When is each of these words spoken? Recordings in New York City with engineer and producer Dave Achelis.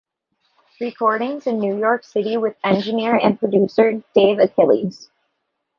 Recordings 0.79 1.45
in 1.45 1.59
New 1.59 1.77
York 1.77 2.03
City 2.03 2.35
with 2.35 2.55
engineer 2.63 3.15
and 3.17 3.37
producer 3.37 4.01
Dave 4.15 4.39
Achelis. 4.39 5.11